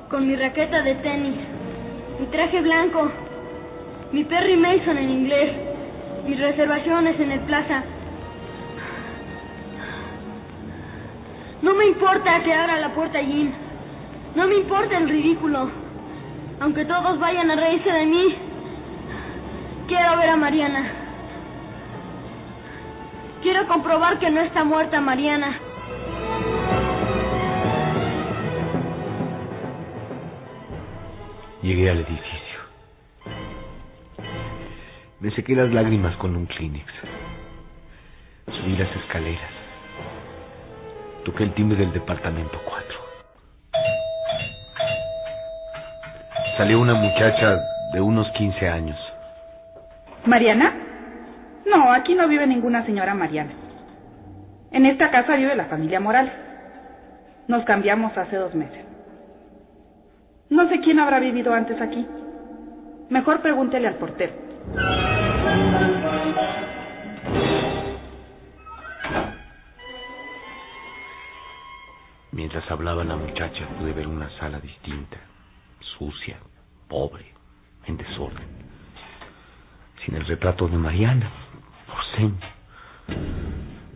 con 0.10 0.26
mi 0.26 0.38
raqueta 0.38 0.82
de 0.82 0.96
tenis, 0.96 1.36
mi 2.22 2.26
traje 2.28 2.62
blanco, 2.62 3.12
mi 4.14 4.24
Perry 4.24 4.56
Mason 4.56 4.98
en 4.98 5.10
inglés, 5.10 5.52
mis 6.26 6.40
reservaciones 6.40 7.20
en 7.20 7.32
el 7.34 7.40
plaza. 7.42 7.84
No 11.63 11.74
me 11.74 11.86
importa 11.86 12.43
que 12.43 12.53
abra 12.53 12.77
la 12.77 12.93
puerta 12.93 13.20
Jim. 13.20 13.50
No 14.36 14.48
me 14.48 14.55
importa 14.55 14.98
el 14.98 15.08
ridículo. 15.08 15.72
Aunque 16.60 16.84
todos 16.84 17.17
vayan 17.20 17.50
a 17.50 17.55
reírse 17.55 17.89
de 17.89 18.05
mí, 18.05 18.36
quiero 19.88 20.17
ver 20.17 20.29
a 20.29 20.36
Mariana. 20.36 20.91
Quiero 23.41 23.65
comprobar 23.67 24.20
que 24.20 24.29
no 24.29 24.41
está 24.41 24.65
muerta 24.65 25.00
Mariana. 25.00 25.58
Llegué 31.62 31.89
al 31.89 32.00
edificio. 32.00 32.60
Me 35.22 35.32
sequé 35.32 35.55
las 35.55 35.72
lágrimas 35.72 36.13
con 36.17 36.36
un 36.36 36.46
Kleenex. 36.46 36.91
Subí 38.48 38.75
las 38.75 38.93
escaleras. 38.98 39.62
Toqué 41.25 41.44
el 41.44 41.53
timbre 41.53 41.77
del 41.77 41.94
departamento 41.94 42.60
4. 42.65 43.00
Salió 46.58 46.80
una 46.82 46.94
muchacha 46.94 47.62
de 47.94 48.01
unos 48.01 48.30
15 48.32 48.70
años. 48.70 48.98
¿Mariana? 50.25 50.74
No, 51.65 51.94
aquí 51.94 52.13
no 52.13 52.27
vive 52.27 52.46
ninguna 52.46 52.86
señora 52.86 53.13
Mariana. 53.13 53.51
En 54.72 54.86
esta 54.86 55.12
casa 55.12 55.36
vive 55.36 55.56
la 55.56 55.65
familia 55.65 56.00
Morales. 56.00 56.34
Nos 57.48 57.63
cambiamos 57.65 58.18
hace 58.18 58.36
dos 58.36 58.53
meses. 58.53 58.86
No 60.50 60.68
sé 60.70 60.82
quién 60.82 61.00
habrá 61.00 61.20
vivido 61.20 61.53
antes 61.53 61.82
aquí. 61.82 62.06
Mejor 63.10 63.42
pregúntele 63.42 63.88
al 63.88 63.96
portero. 63.96 64.34
Mientras 72.53 72.72
hablaba 72.72 73.03
la 73.03 73.16
muchacha 73.16 73.68
pude 73.79 73.94
ver 73.94 74.05
una 74.05 74.29
sala 74.37 74.59
distinta, 74.59 75.18
sucia, 75.98 76.37
pobre, 76.87 77.25
en 77.87 77.98
desorden. 77.98 78.46
Sin 80.05 80.13
el 80.13 80.27
retrato 80.27 80.68
de 80.68 80.77
Mariana, 80.77 81.31
por 81.87 81.98
seña, 82.16 82.53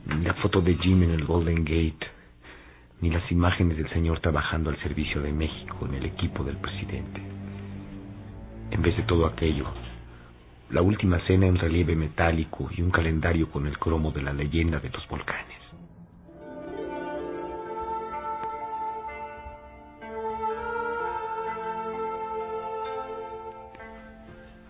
ni 0.08 0.26
la 0.26 0.34
foto 0.34 0.60
de 0.60 0.74
Jim 0.74 1.04
en 1.04 1.12
el 1.12 1.26
Golden 1.26 1.64
Gate, 1.64 2.08
ni 3.00 3.12
las 3.12 3.32
imágenes 3.32 3.78
del 3.78 3.92
señor 3.92 4.22
trabajando 4.22 4.72
al 4.72 4.82
servicio 4.82 5.22
de 5.22 5.34
México 5.34 5.86
en 5.86 5.94
el 5.94 6.08
equipo 6.08 6.44
del 6.44 6.58
presidente. 6.58 7.22
En 8.72 8.82
vez 8.82 8.98
de 8.98 9.04
todo 9.04 9.28
aquello, 9.28 9.68
la 10.72 10.82
última 10.82 11.20
cena 11.28 11.46
en 11.46 11.60
relieve 11.60 11.96
metálico 11.96 12.72
y 12.76 12.82
un 12.82 12.90
calendario 12.90 13.52
con 13.52 13.68
el 13.68 13.78
cromo 13.78 14.10
de 14.12 14.24
la 14.24 14.34
leyenda 14.34 14.80
de 14.80 14.90
los 14.90 15.08
volcanes. 15.08 15.57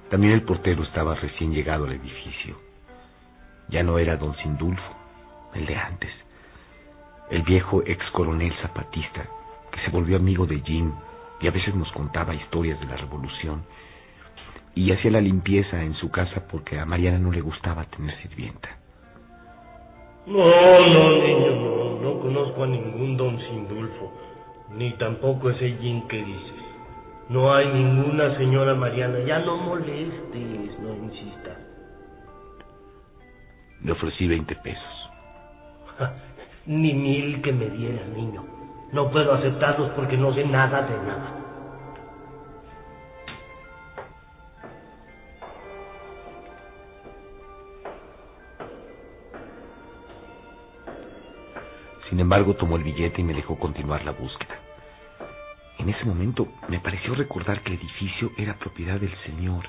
También 0.09 0.33
el 0.33 0.43
portero 0.43 0.83
estaba 0.83 1.15
recién 1.15 1.53
llegado 1.53 1.85
al 1.85 1.91
edificio. 1.91 2.55
Ya 3.69 3.83
no 3.83 3.99
era 3.99 4.15
don 4.15 4.35
Sindulfo, 4.37 4.95
el 5.53 5.65
de 5.65 5.75
antes. 5.75 6.11
El 7.29 7.41
viejo 7.41 7.83
ex 7.85 8.03
coronel 8.11 8.53
zapatista, 8.61 9.25
que 9.71 9.81
se 9.81 9.91
volvió 9.91 10.15
amigo 10.15 10.45
de 10.45 10.61
Jim 10.61 10.93
y 11.41 11.47
a 11.47 11.51
veces 11.51 11.75
nos 11.75 11.91
contaba 11.91 12.33
historias 12.33 12.79
de 12.79 12.85
la 12.85 12.95
revolución. 12.95 13.63
Y 14.75 14.91
hacía 14.91 15.11
la 15.11 15.21
limpieza 15.21 15.83
en 15.83 15.93
su 15.95 16.09
casa 16.09 16.47
porque 16.49 16.79
a 16.79 16.85
Mariana 16.85 17.19
no 17.19 17.31
le 17.31 17.41
gustaba 17.41 17.83
tener 17.85 18.15
sirvienta. 18.21 18.69
No, 20.25 20.37
no, 20.37 21.23
niño, 21.23 21.55
no. 21.55 21.77
No 22.01 22.19
conozco 22.19 22.63
a 22.63 22.67
ningún 22.67 23.17
don 23.17 23.39
Sindulfo. 23.39 24.13
Ni 24.75 24.91
tampoco 24.93 25.49
ese 25.49 25.77
Jim 25.81 26.07
que 26.07 26.23
dices. 26.23 26.66
No 27.29 27.53
hay 27.53 27.67
ninguna 27.73 28.37
señora 28.37 28.73
Mariana. 28.73 29.19
Ya 29.19 29.39
no 29.39 29.57
molestes, 29.57 30.79
no 30.79 30.93
insista. 30.95 31.57
Le 33.83 33.91
ofrecí 33.91 34.27
20 34.27 34.55
pesos. 34.55 35.09
Ni 36.65 36.93
mil 36.93 37.41
que 37.41 37.51
me 37.51 37.69
diera, 37.69 38.05
niño. 38.07 38.43
No 38.91 39.11
puedo 39.11 39.33
aceptarlos 39.33 39.91
porque 39.91 40.17
no 40.17 40.33
sé 40.33 40.45
nada 40.45 40.81
de 40.83 40.97
nada. 41.05 41.33
Sin 52.09 52.19
embargo, 52.21 52.53
tomó 52.55 52.77
el 52.77 52.83
billete 52.83 53.19
y 53.19 53.23
me 53.25 53.33
dejó 53.33 53.59
continuar 53.59 54.03
la 54.05 54.11
búsqueda. 54.11 54.66
En 55.79 55.89
ese 55.89 56.05
momento 56.05 56.47
me 56.69 56.79
pareció 56.79 57.13
recordar 57.15 57.61
que 57.61 57.73
el 57.73 57.79
edificio 57.79 58.31
era 58.37 58.57
propiedad 58.57 58.99
del 58.99 59.15
señor 59.25 59.65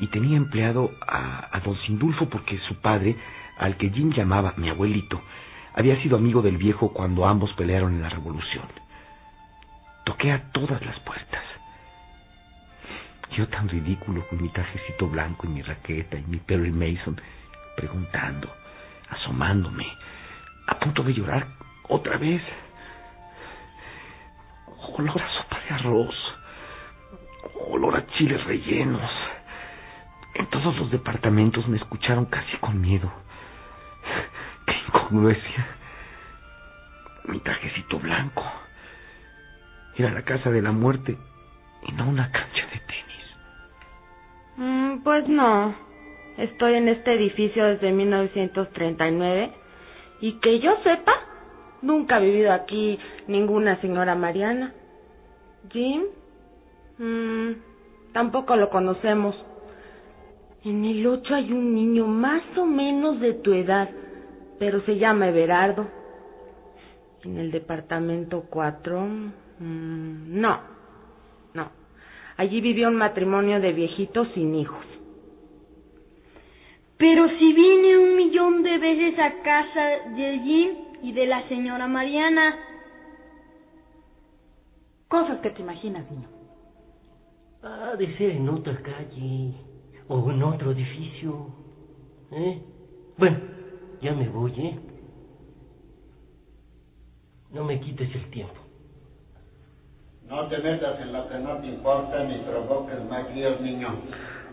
y 0.00 0.08
tenía 0.08 0.36
empleado 0.36 0.90
a, 1.06 1.60
don 1.64 1.76
Sindulfo 1.82 2.28
porque 2.28 2.58
su 2.68 2.80
padre, 2.80 3.16
al 3.58 3.76
que 3.76 3.90
Jim 3.90 4.12
llamaba 4.12 4.54
mi 4.56 4.68
abuelito, 4.68 5.20
había 5.74 6.00
sido 6.02 6.16
amigo 6.16 6.42
del 6.42 6.56
viejo 6.56 6.92
cuando 6.92 7.26
ambos 7.26 7.52
pelearon 7.54 7.94
en 7.94 8.02
la 8.02 8.08
revolución. 8.08 8.66
Toqué 10.04 10.32
a 10.32 10.50
todas 10.52 10.84
las 10.84 10.98
puertas. 11.00 11.42
Yo 13.36 13.48
tan 13.48 13.68
ridículo 13.68 14.26
con 14.28 14.40
mi 14.40 14.48
trajecito 14.50 15.08
blanco 15.08 15.46
y 15.46 15.50
mi 15.50 15.62
raqueta 15.62 16.16
y 16.16 16.22
mi 16.24 16.38
Perry 16.38 16.70
Mason, 16.70 17.20
preguntando, 17.76 18.48
asomándome, 19.10 19.86
a 20.66 20.78
punto 20.78 21.02
de 21.02 21.14
llorar 21.14 21.46
otra 21.88 22.16
vez. 22.16 22.42
Olor 24.92 25.20
a 25.20 25.28
sopa 25.30 25.60
de 25.60 25.74
arroz, 25.74 26.14
olor 27.70 27.96
a 27.96 28.06
chiles 28.06 28.44
rellenos. 28.44 29.10
En 30.34 30.46
todos 30.46 30.76
los 30.76 30.90
departamentos 30.90 31.66
me 31.68 31.76
escucharon 31.76 32.26
casi 32.26 32.56
con 32.58 32.80
miedo. 32.80 33.10
¡Qué 34.66 34.74
incongruencia! 34.86 35.66
Mi 37.24 37.40
trajecito 37.40 37.98
blanco. 37.98 38.44
Era 39.96 40.10
la 40.10 40.22
casa 40.22 40.50
de 40.50 40.60
la 40.60 40.72
muerte 40.72 41.16
y 41.86 41.92
no 41.92 42.08
una 42.08 42.30
cancha 42.30 42.66
de 42.66 42.80
tenis. 42.80 43.36
Mm, 44.56 45.02
pues 45.02 45.28
no. 45.28 45.74
Estoy 46.36 46.74
en 46.74 46.88
este 46.88 47.14
edificio 47.14 47.64
desde 47.64 47.92
1939 47.92 49.52
y 50.20 50.32
que 50.40 50.58
yo 50.58 50.76
sepa, 50.82 51.12
nunca 51.84 52.16
ha 52.16 52.20
vivido 52.20 52.52
aquí 52.52 52.98
ninguna 53.28 53.80
señora 53.80 54.14
Mariana. 54.14 54.72
Jim, 55.70 56.02
mm, 56.98 57.50
tampoco 58.12 58.56
lo 58.56 58.70
conocemos. 58.70 59.34
En 60.64 60.84
el 60.84 61.06
8 61.06 61.34
hay 61.34 61.52
un 61.52 61.74
niño 61.74 62.06
más 62.06 62.42
o 62.56 62.64
menos 62.64 63.20
de 63.20 63.34
tu 63.34 63.52
edad, 63.52 63.88
pero 64.58 64.80
se 64.82 64.96
llama 64.96 65.28
Everardo. 65.28 65.86
En 67.22 67.38
el 67.38 67.50
departamento 67.50 68.44
4, 68.48 69.00
mm, 69.00 70.40
no, 70.40 70.60
no. 71.52 71.70
Allí 72.36 72.60
vivió 72.60 72.88
un 72.88 72.96
matrimonio 72.96 73.60
de 73.60 73.72
viejitos 73.72 74.28
sin 74.34 74.54
hijos. 74.54 74.84
Pero 76.96 77.28
si 77.28 77.52
vine 77.52 77.98
un 77.98 78.16
millón 78.16 78.62
de 78.62 78.78
veces 78.78 79.18
a 79.18 79.42
casa 79.42 80.10
de 80.16 80.40
Jim 80.44 80.70
y 81.04 81.12
de 81.12 81.26
la 81.26 81.46
señora 81.48 81.86
Mariana. 81.86 82.56
Cosas 85.06 85.38
que 85.40 85.50
te 85.50 85.60
imaginas, 85.60 86.10
niño. 86.10 86.28
Ha 87.62 87.94
de 87.96 88.16
ser 88.16 88.30
en 88.30 88.48
otra 88.48 88.74
calle 88.80 89.52
o 90.08 90.30
en 90.30 90.42
otro 90.42 90.70
edificio. 90.70 91.48
¿Eh? 92.32 92.62
Bueno, 93.18 93.36
ya 94.00 94.12
me 94.12 94.30
voy, 94.30 94.52
¿eh? 94.56 94.78
No 97.52 97.64
me 97.64 97.78
quites 97.80 98.12
el 98.14 98.30
tiempo. 98.30 98.60
No 100.26 100.48
te 100.48 100.56
metas 100.56 100.98
en 101.00 101.12
lo 101.12 101.28
que 101.28 101.38
no 101.38 101.58
te 101.58 101.66
importa 101.66 102.24
ni 102.24 102.38
provoques 102.38 103.04
más 103.10 103.30
líos, 103.34 103.60
niño. 103.60 103.88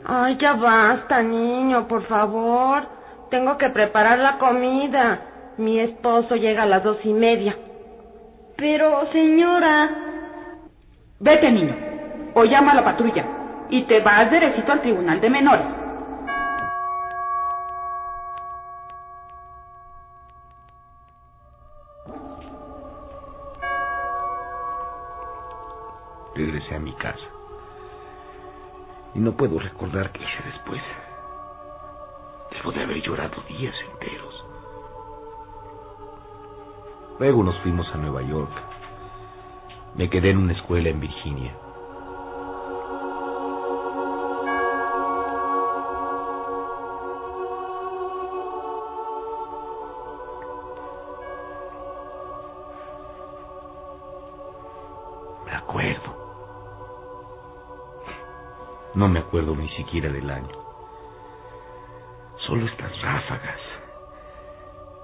Ay, 0.03 0.37
ya 0.37 0.53
basta, 0.53 1.23
niño, 1.23 1.87
por 1.87 2.05
favor. 2.07 2.99
tengo 3.29 3.57
que 3.57 3.69
preparar 3.69 4.19
la 4.19 4.37
comida. 4.37 5.30
Mi 5.57 5.79
esposo 5.79 6.35
llega 6.35 6.63
a 6.63 6.65
las 6.67 6.83
dos 6.83 6.97
y 7.03 7.13
media. 7.13 7.55
Pero, 8.57 9.11
señora... 9.11 9.89
Vete, 11.19 11.51
niño, 11.51 11.75
o 12.33 12.43
llama 12.45 12.71
a 12.71 12.75
la 12.75 12.83
patrulla 12.83 13.25
y 13.69 13.83
te 13.83 14.01
vas 14.01 14.29
derechito 14.29 14.71
al 14.71 14.81
tribunal 14.81 15.21
de 15.21 15.29
menores. 15.29 15.65
Regresé 26.35 26.75
a 26.75 26.79
mi 26.79 26.93
casa. 26.93 27.19
Y 29.13 29.19
no 29.19 29.33
puedo 29.33 29.59
recordar 29.59 30.11
qué 30.11 30.23
hice 30.23 30.43
después. 30.51 30.81
Debo 32.51 32.71
de 32.71 32.83
haber 32.83 33.01
llorado 33.01 33.41
días 33.47 33.75
enteros. 33.91 34.10
Luego 37.21 37.43
nos 37.43 37.55
fuimos 37.59 37.87
a 37.93 37.97
Nueva 37.97 38.23
York. 38.23 38.49
Me 39.93 40.09
quedé 40.09 40.31
en 40.31 40.39
una 40.39 40.53
escuela 40.53 40.89
en 40.89 40.99
Virginia. 40.99 41.55
No 58.95 59.07
me 59.07 59.19
acuerdo 59.19 59.55
ni 59.55 59.69
siquiera 59.69 60.11
del 60.11 60.27
año. 60.27 60.57
Solo 62.47 62.65
estas 62.65 62.99
ráfagas. 63.01 63.59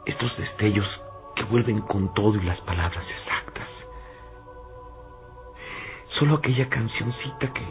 Estos 0.06 0.36
destellos 0.38 1.07
que 1.38 1.44
vuelven 1.44 1.82
con 1.82 2.14
todo 2.14 2.36
y 2.36 2.42
las 2.42 2.60
palabras 2.62 3.06
exactas. 3.08 3.68
Solo 6.20 6.36
aquella 6.36 6.68
cancioncita 6.68 7.54
que, 7.54 7.66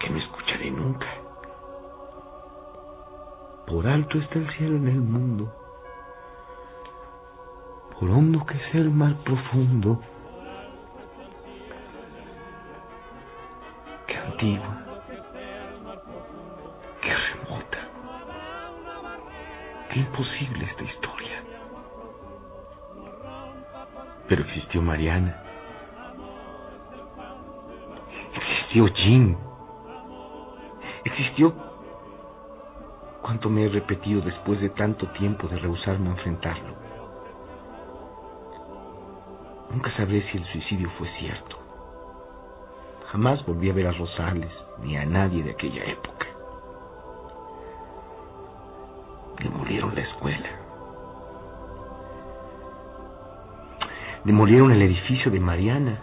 que 0.00 0.10
no 0.10 0.18
escucharé 0.18 0.70
nunca. 0.70 1.06
Por 3.66 3.86
alto 3.86 4.18
está 4.18 4.38
el 4.38 4.50
cielo 4.56 4.76
en 4.76 4.88
el 4.88 5.00
mundo. 5.00 5.52
Por 7.98 8.10
hondo 8.10 8.44
que 8.44 8.58
sea 8.70 8.80
el 8.80 8.90
mar 8.90 9.14
profundo. 9.24 10.00
Qué 14.08 14.16
antigua. 14.16 14.82
Qué 17.00 17.14
remota. 17.14 17.78
Qué 19.92 20.00
imposible 20.00 20.64
esta 20.64 20.82
historia. 20.82 21.13
Pero 24.28 24.42
existió 24.42 24.82
Mariana. 24.82 25.42
Existió 28.34 28.88
Jean. 28.88 29.36
Existió 31.04 31.54
cuanto 33.22 33.48
me 33.48 33.64
he 33.64 33.68
repetido 33.68 34.20
después 34.20 34.60
de 34.60 34.70
tanto 34.70 35.06
tiempo 35.12 35.48
de 35.48 35.58
rehusarme 35.58 36.08
a 36.08 36.12
enfrentarlo. 36.12 36.74
Nunca 39.70 39.90
sabré 39.96 40.22
si 40.30 40.38
el 40.38 40.44
suicidio 40.52 40.90
fue 40.98 41.08
cierto. 41.18 41.56
Jamás 43.10 43.44
volví 43.46 43.70
a 43.70 43.72
ver 43.72 43.86
a 43.86 43.92
Rosales 43.92 44.52
ni 44.82 44.96
a 44.96 45.06
nadie 45.06 45.42
de 45.42 45.52
aquella 45.52 45.84
época. 45.84 46.26
Demolieron 49.38 49.94
la 49.94 50.00
escuela. 50.02 50.33
Demolieron 54.24 54.72
el 54.72 54.80
edificio 54.80 55.30
de 55.30 55.38
Mariana. 55.38 56.00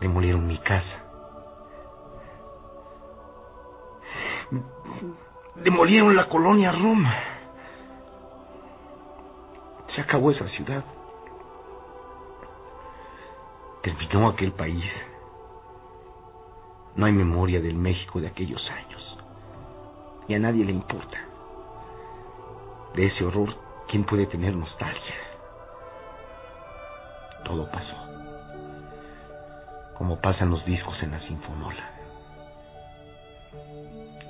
Demolieron 0.00 0.46
mi 0.46 0.58
casa. 0.58 1.02
Demolieron 5.56 6.14
la 6.14 6.28
colonia 6.28 6.72
Roma. 6.72 7.14
Se 9.94 10.02
acabó 10.02 10.30
esa 10.30 10.46
ciudad. 10.48 10.84
Terminó 13.82 14.28
aquel 14.28 14.52
país. 14.52 14.84
No 16.96 17.06
hay 17.06 17.12
memoria 17.12 17.60
del 17.60 17.74
México 17.74 18.20
de 18.20 18.28
aquellos 18.28 18.62
años. 18.70 19.18
Y 20.28 20.34
a 20.34 20.38
nadie 20.38 20.64
le 20.64 20.72
importa. 20.72 21.18
De 22.94 23.06
ese 23.06 23.24
horror, 23.24 23.54
¿quién 23.88 24.04
puede 24.04 24.26
tener 24.26 24.54
nostalgia? 24.54 25.11
Todo 27.52 27.70
pasó. 27.70 27.96
Como 29.98 30.18
pasan 30.22 30.48
los 30.48 30.64
discos 30.64 30.96
en 31.02 31.10
la 31.10 31.20
sinfonola. 31.28 31.90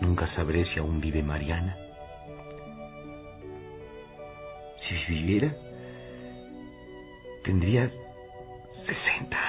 Nunca 0.00 0.26
sabré 0.34 0.64
si 0.74 0.80
aún 0.80 1.00
vive 1.00 1.22
Mariana. 1.22 1.76
Si 4.88 5.14
viviera, 5.14 5.54
tendría 7.44 7.88
60 8.86 9.41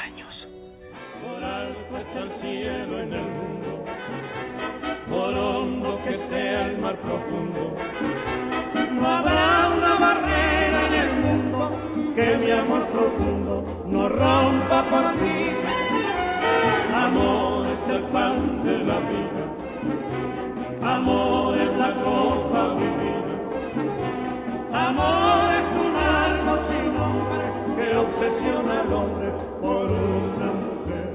Amor 16.94 17.68
es 17.68 17.90
el 17.96 18.04
pan 18.12 18.64
de 18.64 18.78
la 18.86 19.00
vida, 19.00 19.44
amor 20.96 21.58
es 21.58 21.78
la 21.78 21.96
copa 21.96 22.76
divina, 22.76 23.36
amor 24.88 25.54
es 25.56 25.68
un 25.84 25.96
alma 25.96 26.60
sin 26.70 26.86
nombre 26.94 27.44
que 27.76 27.98
obsesiona 27.98 28.82
al 28.82 28.94
hombre 28.94 29.32
por 29.62 29.86
una 29.92 30.50
mujer. 30.62 31.10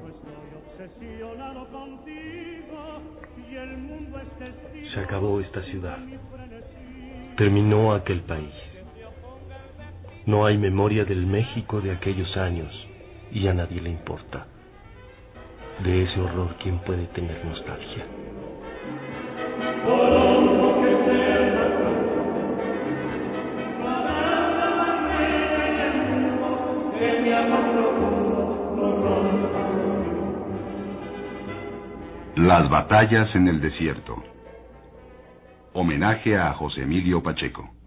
Yo 0.00 0.08
estoy 0.08 0.48
obsesionado 0.56 1.66
contigo 1.68 2.80
y 3.50 3.56
el 3.56 3.76
mundo 3.76 4.18
es 4.18 4.28
testigo 4.38 4.90
Se 4.94 5.00
acabó 5.00 5.40
esta 5.40 5.62
ciudad. 5.64 5.98
Terminó 7.36 7.92
aquel 7.94 8.22
país. 8.22 8.71
No 10.24 10.46
hay 10.46 10.56
memoria 10.56 11.04
del 11.04 11.26
México 11.26 11.80
de 11.80 11.90
aquellos 11.90 12.36
años 12.36 12.70
y 13.32 13.48
a 13.48 13.54
nadie 13.54 13.80
le 13.80 13.90
importa. 13.90 14.46
De 15.82 16.04
ese 16.04 16.20
horror, 16.20 16.54
¿quién 16.62 16.78
puede 16.78 17.06
tener 17.06 17.44
nostalgia? 17.44 18.06
Las 32.36 32.70
batallas 32.70 33.34
en 33.34 33.48
el 33.48 33.60
desierto. 33.60 34.22
Homenaje 35.72 36.38
a 36.38 36.52
José 36.54 36.82
Emilio 36.82 37.22
Pacheco. 37.24 37.81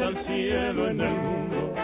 Está 0.00 0.18
el 0.18 0.26
cielo 0.26 0.88
en 0.88 0.98
el 0.98 1.12
mundo, 1.12 1.74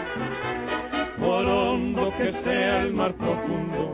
por 1.19 1.45
hondo 1.45 2.11
que 2.17 2.31
sea 2.43 2.81
el 2.81 2.93
mar 2.93 3.13
profundo. 3.13 3.93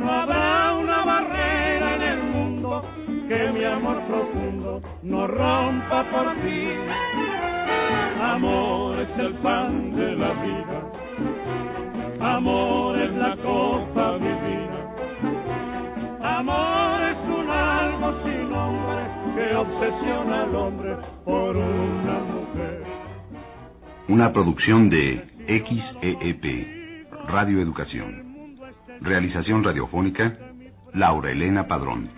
No 0.00 0.10
habrá 0.10 0.74
una 0.74 1.04
barrera 1.04 1.94
en 1.94 2.02
el 2.02 2.22
mundo 2.24 2.84
que 3.28 3.52
mi 3.52 3.62
amor 3.62 4.02
profundo 4.02 4.82
no 5.04 5.28
rompa 5.28 6.10
por 6.10 6.34
ti. 6.42 6.70
Amor 8.20 8.98
es 8.98 9.18
el 9.20 9.34
pan 9.34 9.94
de 9.94 10.16
la 10.16 10.32
vida, 10.32 10.82
amor 12.34 12.98
es 12.98 13.12
la 13.12 13.36
copa 13.36 14.18
divina, 14.18 14.80
amor 16.38 17.00
es 17.02 17.18
un 17.28 17.48
algo 17.48 18.12
sin 18.24 18.50
nombre 18.50 19.06
que 19.36 19.54
obsesiona 19.54 20.42
al 20.42 20.56
hombre 20.56 20.96
una 24.08 24.32
producción 24.32 24.88
de 24.88 25.22
XEEP, 25.46 26.44
Radio 27.28 27.60
Educación. 27.60 28.56
Realización 29.02 29.62
radiofónica, 29.62 30.34
Laura 30.94 31.30
Elena 31.30 31.68
Padrón. 31.68 32.08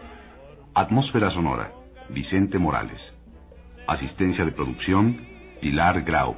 Atmósfera 0.72 1.32
sonora, 1.32 1.72
Vicente 2.10 2.60
Morales. 2.60 3.00
Asistencia 3.88 4.44
de 4.44 4.52
producción, 4.52 5.18
Pilar 5.60 6.02
Grau. 6.02 6.36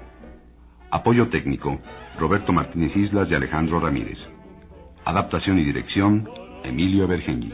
Apoyo 0.91 1.29
técnico, 1.29 1.79
Roberto 2.19 2.55
Martínez 2.55 2.97
Islas 2.97 3.29
y 3.31 3.35
Alejandro 3.35 3.79
Ramírez. 3.79 4.19
Adaptación 5.05 5.59
y 5.59 5.65
dirección, 5.65 6.31
Emilio 6.65 7.07
Bergengui. 7.07 7.53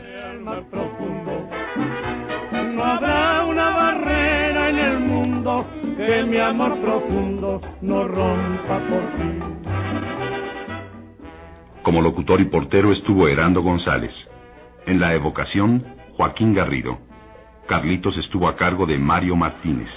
No 2.75 2.85
habrá 2.85 3.45
una 3.45 3.71
barrera 3.71 4.71
en 4.71 4.79
el 4.79 5.01
mundo 5.01 5.67
que 5.99 6.23
mi 6.23 6.39
amor 6.39 6.81
profundo 6.81 7.61
no 7.83 8.07
rompa 8.07 8.79
por 8.89 9.03
ti. 9.17 9.31
Como 11.83 12.01
locutor 12.01 12.41
y 12.41 12.45
portero 12.45 12.93
estuvo 12.93 13.27
Herando 13.27 13.63
González. 13.63 14.13
En 14.87 15.01
la 15.01 15.13
evocación, 15.15 15.85
Joaquín 16.17 16.55
Garrido. 16.55 16.99
Carlitos 17.67 18.17
estuvo 18.19 18.49
a 18.49 18.57
cargo 18.57 18.87
de 18.87 18.97
Mario 18.97 19.35
Martínez. 19.35 19.89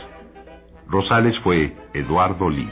Rosales 0.88 1.38
fue 1.44 1.74
Eduardo 1.94 2.50
Lee. 2.50 2.70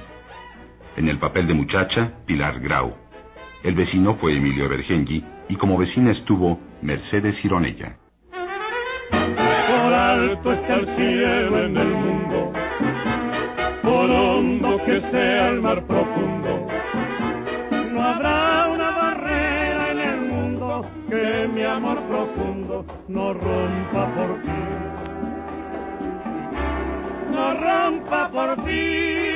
En 0.98 1.08
el 1.08 1.20
papel 1.20 1.48
de 1.48 1.54
muchacha, 1.54 2.14
Pilar 2.26 2.60
Grau. 2.60 2.96
El 3.64 3.76
vecino 3.76 4.16
fue 4.16 4.36
Emilio 4.36 4.68
Bergengi 4.68 5.24
y 5.50 5.56
como 5.56 5.78
vecina 5.78 6.12
estuvo 6.12 6.60
Mercedes 6.82 7.36
Gironella. 7.42 7.96
Por 9.12 9.94
alto 9.94 10.52
está 10.52 10.76
el 10.76 10.86
cielo 10.96 11.66
en 11.66 11.78
el 11.78 11.88
mundo, 11.88 12.19
por 13.90 14.12
hondo 14.12 14.78
que 14.86 15.02
sea 15.10 15.50
el 15.50 15.62
mar 15.62 15.82
profundo. 15.86 16.68
No 17.92 18.04
habrá 18.04 18.68
una 18.68 18.92
barrera 18.92 19.92
en 19.92 20.00
el 20.00 20.22
mundo 20.22 20.86
que 21.10 21.50
mi 21.56 21.64
amor 21.64 22.00
profundo 22.04 22.86
no 23.08 23.34
rompa 23.34 24.04
por 24.16 24.42
ti. 24.44 24.60
No 27.32 27.54
rompa 27.66 28.30
por 28.30 28.66
ti. 28.66 29.29